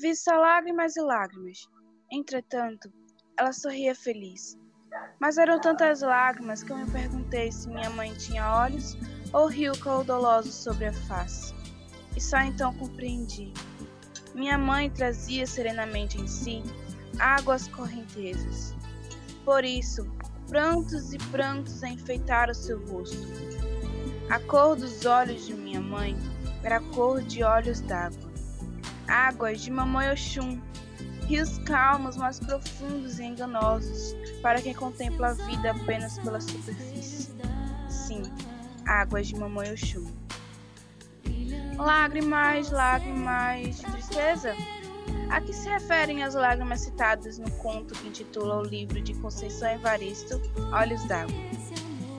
Vi 0.00 0.16
só 0.16 0.36
lágrimas 0.36 0.96
e 0.96 1.00
lágrimas. 1.00 1.68
Entretanto, 2.10 2.90
ela 3.38 3.52
sorria 3.52 3.94
feliz. 3.94 4.58
Mas 5.20 5.38
eram 5.38 5.60
tantas 5.60 6.00
lágrimas 6.00 6.62
que 6.62 6.72
eu 6.72 6.78
me 6.78 6.90
perguntei 6.90 7.52
se 7.52 7.68
minha 7.68 7.90
mãe 7.90 8.12
tinha 8.14 8.56
olhos 8.64 8.96
ou 9.32 9.46
rio 9.46 9.78
caudoloso 9.78 10.50
sobre 10.50 10.86
a 10.86 10.92
face. 10.92 11.54
E 12.16 12.20
só 12.20 12.38
então 12.38 12.74
compreendi. 12.74 13.52
Minha 14.34 14.58
mãe 14.58 14.90
trazia 14.90 15.46
serenamente 15.46 16.18
em 16.18 16.26
si 16.26 16.62
águas 17.18 17.68
correntezas. 17.68 18.74
Por 19.44 19.64
isso, 19.64 20.10
prantos 20.48 21.12
e 21.12 21.18
prantos 21.30 21.82
enfeitaram 21.82 22.54
seu 22.54 22.84
rosto. 22.86 23.28
A 24.30 24.40
cor 24.40 24.74
dos 24.74 25.04
olhos 25.04 25.46
de 25.46 25.54
minha 25.54 25.80
mãe 25.80 26.16
era 26.62 26.78
a 26.78 26.94
cor 26.94 27.20
de 27.22 27.44
olhos 27.44 27.80
d'água. 27.80 28.31
Águas 29.12 29.60
de 29.60 29.70
Mamãe 29.70 30.10
Oxum, 30.10 30.58
rios 31.26 31.58
calmos, 31.66 32.16
mas 32.16 32.40
profundos 32.40 33.18
e 33.18 33.24
enganosos 33.24 34.16
para 34.40 34.62
quem 34.62 34.72
contempla 34.72 35.28
a 35.28 35.32
vida 35.34 35.70
apenas 35.70 36.18
pela 36.18 36.40
superfície. 36.40 37.30
Sim, 37.90 38.22
águas 38.86 39.26
de 39.26 39.36
Mamãe 39.36 39.70
Oxum. 39.70 40.10
Lágrimas, 41.76 42.70
lágrimas 42.70 43.80
de 43.80 43.84
tristeza? 43.92 44.56
A 45.28 45.42
que 45.42 45.52
se 45.52 45.68
referem 45.68 46.22
as 46.22 46.34
lágrimas 46.34 46.80
citadas 46.80 47.36
no 47.36 47.50
conto 47.58 47.92
que 47.92 48.08
intitula 48.08 48.60
o 48.60 48.62
livro 48.62 48.98
de 49.02 49.12
Conceição 49.12 49.68
Evaristo, 49.68 50.40
Olhos 50.72 51.04
d'Água? 51.04 51.36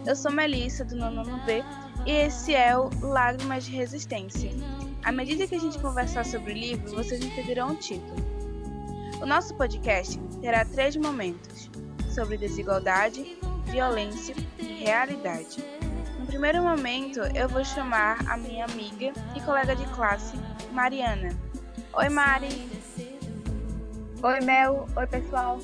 Eu 0.05 0.15
sou 0.15 0.31
Melissa, 0.31 0.85
do 0.85 0.95
nono 0.95 1.39
B, 1.43 1.63
e 2.05 2.11
esse 2.11 2.53
é 2.53 2.77
o 2.77 2.91
Lágrimas 3.01 3.65
de 3.65 3.71
Resistência. 3.71 4.51
À 5.03 5.11
medida 5.11 5.45
que 5.45 5.55
a 5.55 5.59
gente 5.59 5.77
conversar 5.79 6.25
sobre 6.25 6.53
o 6.53 6.55
livro, 6.55 6.95
vocês 6.95 7.21
entenderão 7.21 7.71
o 7.71 7.75
título. 7.75 8.15
O 9.21 9.25
nosso 9.25 9.53
podcast 9.55 10.17
terá 10.39 10.63
três 10.63 10.95
momentos: 10.95 11.69
sobre 12.09 12.37
desigualdade, 12.37 13.37
violência 13.65 14.33
e 14.57 14.63
realidade. 14.63 15.63
No 16.17 16.25
primeiro 16.25 16.63
momento, 16.63 17.19
eu 17.35 17.49
vou 17.49 17.65
chamar 17.65 18.25
a 18.29 18.37
minha 18.37 18.63
amiga 18.63 19.11
e 19.35 19.41
colega 19.41 19.75
de 19.75 19.85
classe, 19.89 20.37
Mariana. 20.71 21.37
Oi, 21.93 22.07
Mari! 22.07 22.69
Oi, 24.23 24.39
Mel. 24.39 24.87
Oi, 24.95 25.07
pessoal. 25.07 25.59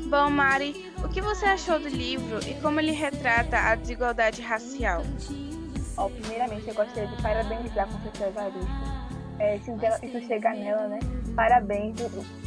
Bom, 0.00 0.30
Mari, 0.30 0.92
o 1.04 1.08
que 1.08 1.20
você 1.20 1.46
achou 1.46 1.78
do 1.78 1.88
livro 1.88 2.40
e 2.48 2.54
como 2.60 2.80
ele 2.80 2.90
retrata 2.90 3.56
a 3.56 3.76
desigualdade 3.76 4.42
racial? 4.42 5.04
Oh, 6.00 6.08
primeiramente, 6.08 6.66
eu 6.66 6.74
gostaria 6.74 7.06
de 7.06 7.22
parabenizar 7.22 7.84
a 7.84 7.86
professora 7.86 8.30
Evaristo. 8.30 8.70
É, 9.38 9.58
se 9.58 10.06
isso 10.06 10.26
chegar 10.26 10.54
nela, 10.54 10.88
né? 10.88 10.98
Parabéns, 11.36 11.94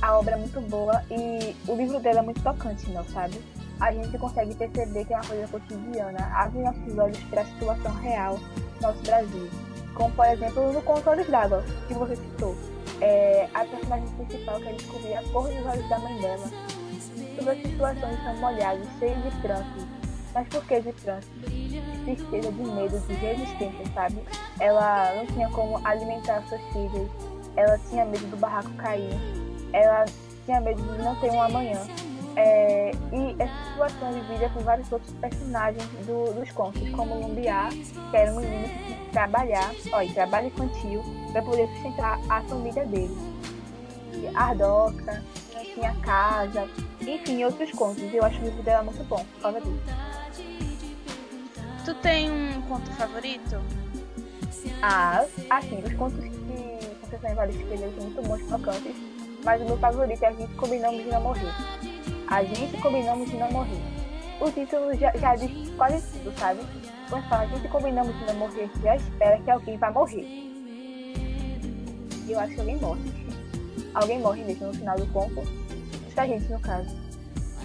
a 0.01 0.17
obra 0.17 0.33
é 0.33 0.37
muito 0.37 0.59
boa 0.61 1.03
e 1.11 1.55
o 1.67 1.75
livro 1.75 1.99
dela 1.99 2.19
é 2.19 2.21
muito 2.23 2.41
tocante, 2.41 2.89
não 2.89 3.05
sabe? 3.05 3.39
A 3.79 3.91
gente 3.91 4.17
consegue 4.17 4.55
perceber 4.55 5.05
que 5.05 5.13
é 5.13 5.17
uma 5.17 5.25
coisa 5.25 5.47
cotidiana, 5.47 6.19
abre 6.33 6.63
nossos 6.63 6.97
olhos 6.97 7.19
para 7.25 7.41
a 7.41 7.45
situação 7.45 7.93
real 8.01 8.37
do 8.37 8.81
nosso 8.81 9.03
Brasil. 9.03 9.47
Como, 9.93 10.11
por 10.15 10.25
exemplo, 10.25 10.73
no 10.73 10.81
Controles 10.81 11.29
d'Água, 11.29 11.63
que 11.87 11.93
você 11.93 12.15
citou 12.15 12.55
é, 13.01 13.47
a 13.53 13.65
personagem 13.65 14.07
principal 14.15 14.59
quer 14.61 14.73
descobrir 14.73 15.13
a 15.13 15.23
cor 15.31 15.47
dos 15.47 15.65
olhos 15.65 15.89
da 15.89 15.99
mãe 15.99 16.19
dela. 16.21 16.49
Todas 17.37 17.57
as 17.57 17.61
situações 17.61 18.17
estão 18.17 18.35
molhadas, 18.37 18.87
cheias 18.97 19.23
de 19.23 19.41
prantos. 19.41 19.85
Mas 20.33 20.47
por 20.47 20.65
que 20.65 20.81
de 20.81 20.93
prantos? 20.93 21.62
Tristeza, 22.03 22.51
de 22.51 22.63
medo, 22.63 22.99
de 22.99 23.13
resistência, 23.13 23.85
sabe? 23.93 24.17
Ela 24.59 25.15
não 25.15 25.25
tinha 25.27 25.49
como 25.49 25.79
alimentar 25.85 26.43
seus 26.47 26.61
filhos. 26.73 27.09
Ela 27.55 27.77
tinha 27.89 28.05
medo 28.05 28.25
do 28.27 28.37
barraco 28.37 28.71
cair. 28.73 29.13
Ela 29.71 30.05
tinha 30.45 30.59
medo 30.59 30.81
de 30.81 31.01
não 31.01 31.15
ter 31.15 31.31
um 31.31 31.41
amanhã. 31.41 31.79
É, 32.35 32.91
e 33.11 33.35
essa 33.37 33.69
situação 33.69 34.11
vivida 34.11 34.49
por 34.49 34.63
vários 34.63 34.91
outros 34.91 35.13
personagens 35.13 35.83
do, 36.05 36.33
dos 36.33 36.51
contos, 36.51 36.89
como 36.89 37.13
Lumbiá, 37.15 37.69
que 37.69 38.17
era 38.17 38.31
um 38.31 38.39
menino 38.39 38.67
que 38.69 38.85
tinha 38.85 38.97
que 38.97 39.11
trabalhar, 39.11 39.71
olha, 39.91 40.13
trabalho 40.13 40.47
infantil, 40.47 41.03
para 41.31 41.43
poder 41.43 41.67
sustentar 41.67 42.19
a 42.29 42.41
família 42.41 42.85
dele. 42.87 43.15
E 44.13 44.27
Ardoca, 44.35 45.21
tinha 45.73 45.93
casa, 46.01 46.67
enfim, 47.01 47.43
outros 47.43 47.71
contos. 47.71 48.03
Eu 48.13 48.23
acho 48.23 48.39
o 48.39 48.43
livro 48.43 48.63
dela 48.63 48.83
muito 48.83 49.03
bom 49.03 49.23
por 49.33 49.41
causa 49.41 49.61
disso. 49.61 50.72
Tu 51.85 51.93
tem 51.95 52.31
um 52.31 52.61
conto 52.63 52.89
favorito? 52.91 53.61
Ah, 54.81 55.25
assim, 55.49 55.79
os 55.83 55.93
contos 55.93 56.19
que 56.19 56.95
Conceição 57.01 57.31
Evaristo 57.31 57.61
escreveu 57.61 57.93
são 57.93 58.03
muito 58.03 58.21
bons, 58.27 58.47
tocantes, 58.47 58.95
mas 59.43 59.61
o 59.61 59.65
meu 59.65 59.77
favorito 59.77 60.23
é 60.23 60.27
A 60.27 60.31
Gente 60.31 60.53
Combinamos 60.55 61.03
de 61.03 61.09
Não 61.09 61.21
Morrer 61.21 61.53
a 62.33 62.43
gente 62.43 62.81
combinamos 62.81 63.29
de 63.29 63.37
não 63.37 63.51
morrer. 63.51 63.81
O 64.41 64.49
título 64.51 64.91
já, 64.95 65.11
já 65.15 65.35
diz 65.35 65.69
quase 65.77 66.01
tudo, 66.11 66.33
sabe? 66.39 66.61
Quando 67.07 67.29
fala 67.29 67.43
a 67.43 67.45
gente 67.45 67.67
combinamos 67.67 68.17
de 68.17 68.25
não 68.25 68.33
morrer, 68.33 68.69
já 68.81 68.95
espera 68.95 69.39
que 69.39 69.51
alguém 69.51 69.77
vai 69.77 69.91
morrer. 69.91 70.25
Eu 72.27 72.39
acho 72.39 72.53
que 72.53 72.59
alguém 72.59 72.77
morre. 72.77 73.01
Alguém 73.93 74.19
morre 74.19 74.43
mesmo 74.45 74.67
no 74.67 74.73
final 74.73 74.97
do 74.97 75.05
conto. 75.13 75.43
Muita 76.05 76.27
gente, 76.27 76.51
no 76.51 76.59
caso. 76.59 76.89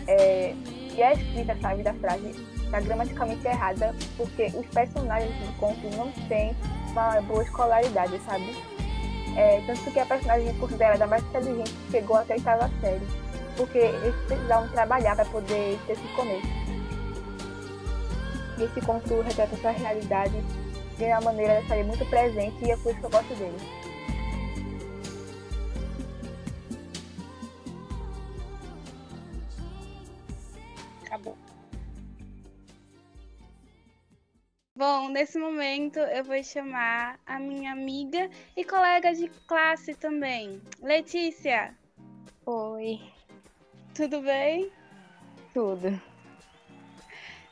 É, 0.06 0.54
e 0.94 1.02
a 1.02 1.14
escrita, 1.14 1.56
sabe, 1.62 1.82
da 1.82 1.94
frase 1.94 2.34
está 2.68 2.80
gramaticalmente 2.80 3.46
errada, 3.46 3.94
porque 4.16 4.52
os 4.54 4.66
personagens 4.66 5.34
do 5.34 5.58
conto 5.58 5.96
não 5.96 6.12
têm 6.28 6.54
uma 6.92 7.20
boa 7.22 7.42
escolaridade, 7.42 8.20
sabe? 8.20 8.56
É, 9.36 9.62
tanto 9.66 9.90
que 9.90 10.00
a 10.00 10.06
personagem 10.06 10.54
considerada 10.58 11.06
mais 11.06 11.22
inteligente 11.22 11.74
chegou 11.90 12.16
até 12.16 12.34
a 12.34 12.36
oitava 12.36 12.70
série 12.80 13.28
porque 13.58 13.78
eles 13.78 14.14
precisavam 14.26 14.68
trabalhar 14.68 15.16
para 15.16 15.24
poder 15.24 15.78
ter 15.86 15.92
esse 15.92 16.08
começo. 16.14 16.46
Esse 18.58 18.80
conto 18.86 19.20
retrata 19.20 19.54
essa 19.54 19.70
realidade 19.70 20.40
de 20.96 21.04
uma 21.04 21.20
maneira 21.20 21.60
de 21.60 21.68
sair 21.68 21.84
muito 21.84 22.06
presente 22.06 22.64
e 22.64 22.70
é 22.70 22.76
por 22.76 22.92
isso 22.92 23.00
que 23.00 23.06
eu 23.06 23.10
gosto 23.10 23.34
dele. 23.34 23.56
Acabou. 31.04 31.36
Bom, 34.78 35.08
nesse 35.08 35.40
momento 35.40 35.98
eu 35.98 36.22
vou 36.22 36.40
chamar 36.40 37.18
a 37.26 37.40
minha 37.40 37.72
amiga 37.72 38.30
e 38.56 38.62
colega 38.62 39.12
de 39.12 39.28
classe 39.44 39.92
também, 39.92 40.62
Letícia. 40.80 41.76
Oi. 42.46 43.00
Tudo 43.92 44.20
bem? 44.20 44.70
Tudo. 45.52 46.00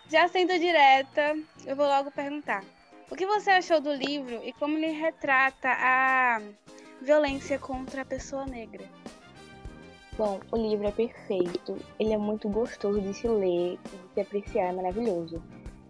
Já 0.09 0.29
sendo 0.29 0.57
direta, 0.57 1.37
eu 1.67 1.75
vou 1.75 1.89
logo 1.89 2.13
perguntar. 2.13 2.63
O 3.11 3.17
que 3.17 3.27
você 3.27 3.51
achou 3.51 3.81
do 3.81 3.93
livro 3.93 4.41
e 4.45 4.53
como 4.53 4.79
ele 4.79 4.93
retrata 4.93 5.69
a 5.69 6.41
violência 7.03 7.59
contra 7.59 8.03
a 8.03 8.05
pessoa 8.05 8.47
negra? 8.47 8.89
Bom, 10.17 10.39
o 10.53 10.57
livro 10.57 10.87
é 10.87 10.93
perfeito, 10.93 11.77
ele 11.99 12.13
é 12.13 12.19
muito 12.19 12.49
gostoso 12.49 13.01
de 13.01 13.13
se 13.13 13.27
ler 13.27 13.73
e 13.73 13.97
de 13.97 14.15
se 14.15 14.21
apreciar, 14.21 14.69
é 14.69 14.73
maravilhoso. 14.73 15.43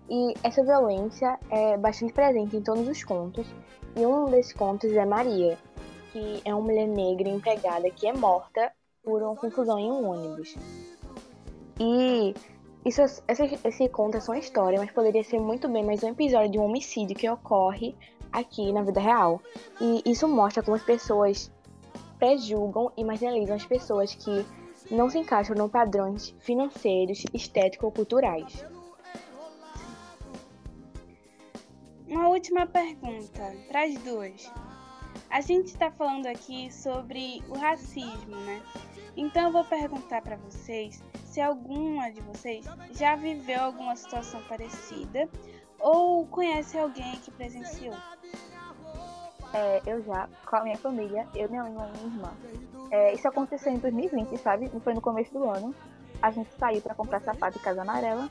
E 0.08 0.34
essa 0.42 0.62
violência 0.62 1.38
é 1.50 1.76
bastante 1.76 2.12
presente 2.12 2.56
em 2.56 2.62
todos 2.62 2.86
os 2.86 3.02
contos, 3.02 3.46
e 3.96 4.06
um 4.06 4.26
desses 4.26 4.52
contos 4.52 4.92
é 4.92 5.04
Maria, 5.04 5.58
que 6.12 6.40
é 6.44 6.54
uma 6.54 6.62
mulher 6.62 6.86
negra 6.86 7.28
empregada 7.28 7.90
que 7.90 8.06
é 8.06 8.12
morta 8.12 8.72
por 9.02 9.22
uma 9.22 9.34
confusão 9.34 9.78
em 9.78 9.90
um 9.90 10.08
ônibus. 10.08 10.54
E 11.80 12.34
isso, 12.84 13.02
esse, 13.02 13.58
esse 13.64 13.88
conto 13.88 14.16
é 14.16 14.20
só 14.20 14.32
uma 14.32 14.38
história, 14.38 14.78
mas 14.78 14.90
poderia 14.92 15.24
ser 15.24 15.40
muito 15.40 15.68
bem 15.68 15.84
mais 15.84 16.02
um 16.02 16.08
episódio 16.08 16.52
de 16.52 16.58
um 16.58 16.64
homicídio 16.64 17.16
que 17.16 17.28
ocorre 17.28 17.96
aqui 18.32 18.72
na 18.72 18.82
vida 18.82 19.00
real. 19.00 19.40
E 19.80 20.02
isso 20.06 20.28
mostra 20.28 20.62
como 20.62 20.76
as 20.76 20.82
pessoas 20.82 21.50
prejulgam 22.18 22.92
e 22.96 23.04
marginalizam 23.04 23.56
as 23.56 23.66
pessoas 23.66 24.14
que 24.14 24.46
não 24.90 25.10
se 25.10 25.18
encaixam 25.18 25.56
nos 25.56 25.70
padrões 25.70 26.34
financeiros, 26.38 27.24
estéticos 27.34 27.84
ou 27.84 27.92
culturais. 27.92 28.64
Última 32.36 32.66
pergunta 32.66 33.56
para 33.66 33.84
as 33.84 33.94
duas. 33.94 34.52
A 35.30 35.40
gente 35.40 35.68
está 35.68 35.90
falando 35.90 36.26
aqui 36.26 36.70
sobre 36.70 37.42
o 37.48 37.56
racismo, 37.56 38.36
né? 38.36 38.62
Então 39.16 39.44
eu 39.44 39.52
vou 39.52 39.64
perguntar 39.64 40.20
para 40.20 40.36
vocês 40.36 41.02
se 41.24 41.40
alguma 41.40 42.10
de 42.10 42.20
vocês 42.20 42.66
já 42.92 43.16
viveu 43.16 43.62
alguma 43.62 43.96
situação 43.96 44.42
parecida 44.42 45.26
ou 45.80 46.26
conhece 46.26 46.78
alguém 46.78 47.16
que 47.16 47.30
presenciou. 47.30 47.96
É, 49.54 49.80
eu 49.86 50.02
já, 50.02 50.28
com 50.44 50.56
a 50.56 50.62
minha 50.62 50.76
família, 50.76 51.26
eu, 51.34 51.48
minha 51.48 51.62
mãe 51.62 51.72
e 51.72 51.98
minha 51.98 52.16
irmã. 52.16 52.32
É, 52.90 53.14
isso 53.14 53.26
aconteceu 53.26 53.72
em 53.72 53.78
2020, 53.78 54.36
sabe? 54.36 54.70
Foi 54.84 54.92
no 54.92 55.00
começo 55.00 55.32
do 55.32 55.48
ano. 55.48 55.74
A 56.20 56.30
gente 56.30 56.50
saiu 56.58 56.82
para 56.82 56.94
comprar 56.94 57.20
sapato 57.20 57.58
em 57.58 57.62
Casa 57.62 57.80
Amarela, 57.80 58.28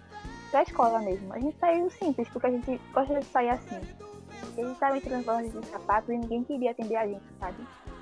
pra 0.55 0.63
escola 0.63 0.99
mesmo. 0.99 1.33
A 1.33 1.39
gente 1.39 1.57
saiu 1.59 1.89
simples, 1.89 2.29
porque 2.29 2.47
a 2.47 2.49
gente 2.49 2.79
gosta 2.93 3.19
de 3.19 3.25
sair 3.25 3.49
assim. 3.49 3.75
A 3.75 4.61
gente 4.61 4.79
tava 4.79 4.97
entrando 4.97 5.21
em 5.21 5.25
loja 5.25 5.49
de 5.49 5.67
sapatos 5.67 6.09
e 6.09 6.17
ninguém 6.17 6.45
queria 6.45 6.71
atender 6.71 6.95
a 6.95 7.05
gente, 7.05 7.25
sabe? 7.37 7.57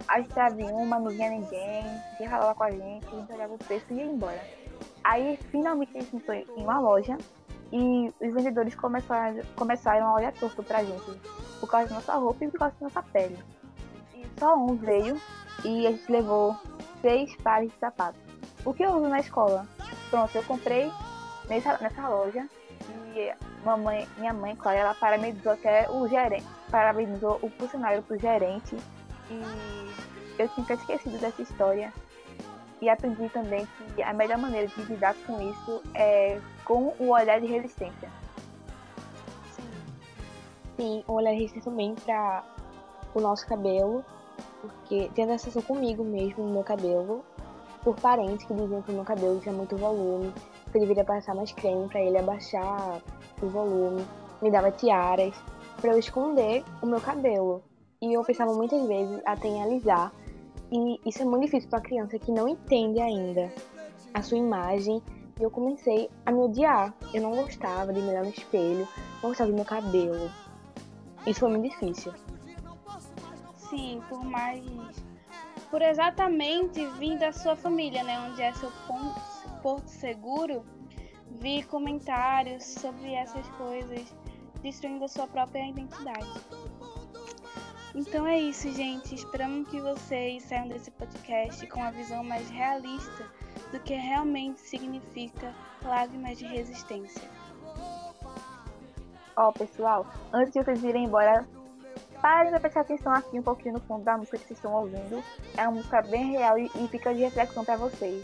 A 0.07 0.19
gente 0.19 0.29
tava 0.35 0.55
uma, 0.65 0.99
não 0.99 1.09
vinha 1.09 1.31
ninguém, 1.31 1.83
ninguém 2.11 2.29
falava 2.29 2.53
com 2.53 2.63
a 2.63 2.69
gente, 2.69 3.07
a 3.07 3.09
gente 3.09 3.33
olhava 3.33 3.53
o 3.55 3.57
preço 3.57 3.85
e 3.89 3.95
ia 3.95 4.05
embora. 4.05 4.39
Aí 5.03 5.39
finalmente 5.49 5.97
a 5.97 6.01
gente 6.01 6.15
entrou 6.15 6.37
em 6.37 6.45
uma 6.57 6.79
loja 6.79 7.17
e 7.71 8.13
os 8.21 8.33
vendedores 8.35 8.75
começaram, 8.75 9.41
começaram 9.55 10.05
a 10.05 10.13
olhar 10.13 10.31
torto 10.33 10.61
pra 10.61 10.83
gente, 10.83 11.19
por 11.59 11.67
causa 11.67 11.89
da 11.89 11.95
nossa 11.95 12.13
roupa 12.13 12.45
e 12.45 12.51
por 12.51 12.59
causa 12.59 12.75
da 12.79 12.85
nossa 12.85 13.01
pele. 13.01 13.39
E 14.13 14.27
só 14.39 14.55
um 14.55 14.75
veio 14.75 15.19
e 15.65 15.87
a 15.87 15.91
gente 15.91 16.11
levou 16.11 16.55
seis 17.01 17.35
pares 17.37 17.71
de 17.71 17.79
sapatos. 17.79 18.21
O 18.63 18.75
que 18.75 18.83
eu 18.83 18.91
uso 18.91 19.09
na 19.09 19.21
escola? 19.21 19.65
Pronto, 20.11 20.35
eu 20.35 20.43
comprei 20.43 20.91
nessa, 21.49 21.77
nessa 21.77 22.07
loja. 22.07 22.47
E 23.15 23.33
mamãe, 23.63 24.07
minha 24.17 24.33
mãe, 24.33 24.55
claro, 24.55 24.77
ela 24.77 24.95
parabenizou 24.95 25.53
até 25.53 25.89
o 25.89 26.07
gerente, 26.07 26.45
parabenizou 26.71 27.39
o 27.41 27.49
funcionário 27.49 28.01
pro 28.03 28.17
gerente. 28.17 28.75
E 29.29 30.41
eu 30.41 30.47
tinha 30.49 30.73
esquecido 30.73 31.19
dessa 31.19 31.41
história. 31.41 31.93
E 32.81 32.89
aprendi 32.89 33.29
também 33.29 33.65
que 33.95 34.03
a 34.03 34.11
melhor 34.13 34.37
maneira 34.37 34.67
de 34.67 34.81
lidar 34.83 35.15
com 35.25 35.41
isso 35.41 35.81
é 35.93 36.41
com 36.65 36.93
o 36.99 37.09
olhar 37.09 37.39
de 37.39 37.47
resistência. 37.47 38.09
Sim, 39.55 39.69
Sim 40.75 41.03
o 41.07 41.13
olhar 41.13 41.31
de 41.31 41.37
resistência 41.37 41.71
também 41.71 41.95
para 41.95 42.43
o 43.13 43.21
nosso 43.21 43.47
cabelo, 43.47 44.03
porque 44.59 45.09
tendo 45.15 45.31
acesso 45.31 45.61
comigo 45.61 46.03
mesmo 46.03 46.43
no 46.43 46.51
meu 46.51 46.63
cabelo, 46.63 47.23
por 47.83 47.95
parentes 47.95 48.45
que 48.45 48.53
diziam 48.53 48.81
que 48.81 48.91
o 48.91 48.95
meu 48.95 49.03
cabelo 49.03 49.39
tinha 49.39 49.53
muito 49.53 49.75
volume, 49.75 50.33
que 50.71 50.77
eu 50.77 50.81
deveria 50.81 51.03
passar 51.03 51.35
mais 51.35 51.51
creme 51.51 51.87
para 51.87 52.01
ele 52.01 52.17
abaixar 52.17 53.01
o 53.41 53.47
volume, 53.47 54.05
me 54.41 54.49
dava 54.49 54.71
tiaras 54.71 55.35
para 55.81 55.91
eu 55.91 55.99
esconder 55.99 56.63
o 56.81 56.85
meu 56.85 57.01
cabelo. 57.01 57.63
E 58.01 58.13
eu 58.13 58.23
pensava 58.23 58.53
muitas 58.53 58.85
vezes 58.87 59.21
até 59.25 59.47
em 59.47 59.61
alisar 59.61 60.11
e 60.75 60.99
isso 61.05 61.21
é 61.21 61.25
muito 61.25 61.43
difícil 61.43 61.69
para 61.69 61.81
criança 61.81 62.17
que 62.17 62.31
não 62.31 62.47
entende 62.47 62.99
ainda 62.99 63.53
a 64.11 64.23
sua 64.23 64.39
imagem. 64.39 65.03
E 65.39 65.43
eu 65.43 65.51
comecei 65.51 66.09
a 66.25 66.31
me 66.31 66.39
odiar. 66.39 66.91
Eu 67.13 67.21
não 67.21 67.35
gostava 67.35 67.93
de 67.93 68.01
me 68.01 68.09
olhar 68.09 68.23
no 68.23 68.31
espelho, 68.31 68.87
não 69.21 69.29
gostava 69.29 69.51
do 69.51 69.55
meu 69.55 69.65
cabelo. 69.65 70.31
Isso 71.27 71.41
foi 71.41 71.49
muito 71.51 71.69
difícil. 71.69 72.11
Sim, 73.55 74.01
por 74.09 74.23
mais. 74.23 74.63
Por 75.73 75.81
exatamente 75.81 76.85
vir 76.99 77.17
da 77.17 77.33
sua 77.33 77.55
família, 77.55 78.03
né? 78.03 78.19
Onde 78.29 78.43
é 78.43 78.53
seu 78.53 78.71
ponto, 78.85 79.19
porto 79.63 79.87
seguro, 79.87 80.63
vir 81.31 81.65
comentários 81.65 82.63
sobre 82.63 83.11
essas 83.15 83.49
coisas, 83.57 84.15
destruindo 84.61 85.03
a 85.03 85.07
sua 85.07 85.25
própria 85.25 85.67
identidade. 85.67 86.29
Então 87.95 88.27
é 88.27 88.39
isso, 88.39 88.71
gente. 88.71 89.15
Esperamos 89.15 89.67
que 89.67 89.81
vocês 89.81 90.43
saiam 90.43 90.67
desse 90.67 90.91
podcast 90.91 91.65
com 91.65 91.79
uma 91.79 91.91
visão 91.91 92.23
mais 92.23 92.47
realista 92.51 93.25
do 93.71 93.79
que 93.79 93.95
realmente 93.95 94.61
significa 94.61 95.55
lágrimas 95.83 96.37
de 96.37 96.45
resistência. 96.45 97.27
Ó, 99.35 99.49
oh, 99.49 99.51
pessoal, 99.51 100.05
antes 100.31 100.53
de 100.53 100.63
vocês 100.63 100.83
irem 100.83 101.05
embora, 101.05 101.47
parem 102.23 102.51
para 102.51 102.61
prestar 102.61 102.81
atenção 102.81 103.11
aqui 103.11 103.37
um 103.37 103.43
pouquinho 103.43 103.73
no 103.73 103.81
fundo 103.81 104.05
da 104.05 104.17
música 104.17 104.37
que 104.37 104.45
vocês 104.45 104.57
estão 104.57 104.73
ouvindo. 104.73 105.21
É 105.57 105.63
uma 105.63 105.73
música 105.73 106.01
bem 106.01 106.31
real 106.31 106.57
e, 106.57 106.71
e 106.73 106.87
fica 106.87 107.13
de 107.13 107.19
reflexão 107.19 107.65
para 107.65 107.75
vocês. 107.75 108.23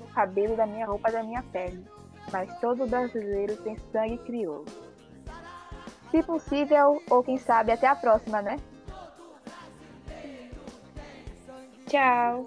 O 0.00 0.14
cabelo 0.14 0.56
da 0.56 0.66
minha 0.66 0.86
roupa 0.86 1.12
da 1.12 1.22
minha 1.22 1.42
pele, 1.42 1.86
mas 2.32 2.58
todo 2.58 2.86
brasileiro 2.86 3.54
tem 3.58 3.76
sangue 3.92 4.16
crioulo. 4.24 4.64
Se 6.10 6.22
possível, 6.22 7.02
ou 7.10 7.22
quem 7.22 7.36
sabe 7.36 7.70
até 7.70 7.86
a 7.86 7.94
próxima, 7.94 8.40
né? 8.40 8.58
Tchau. 11.86 12.46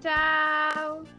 Tchau. 0.00 1.15